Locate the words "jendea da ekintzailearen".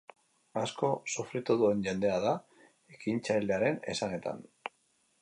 1.89-3.81